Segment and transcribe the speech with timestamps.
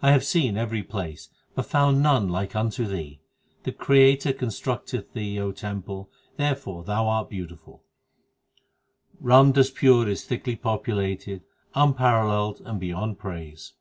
[0.00, 4.32] 10 I have seen every place, but found none like unto thee; l The Creator
[4.32, 7.82] constructeth thee, O temple, therefore art thou beautiful.
[9.20, 11.42] Ramdaspur is thickly populated,
[11.74, 13.72] unparalleled, and beyond praise.